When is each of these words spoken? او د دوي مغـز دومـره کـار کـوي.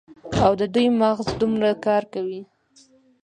او 0.45 0.51
د 0.59 0.61
دوي 0.73 0.87
مغـز 1.01 1.27
دومـره 1.39 1.71
کـار 1.85 2.03
کـوي. 2.13 2.41